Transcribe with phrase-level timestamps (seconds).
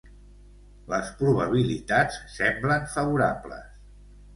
[0.93, 3.75] Les probabilitats semblen favorables.